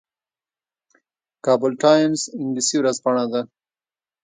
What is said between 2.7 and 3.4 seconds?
ورځپاڼه